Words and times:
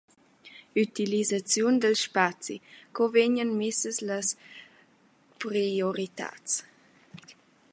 Ütilisaziun 0.83 1.75
dal 1.83 1.95
spazi: 2.03 2.55
Co 2.99 3.03
vegnan 3.17 3.51
missas 3.59 3.97
las 4.09 4.27
prioritats? 5.45 6.51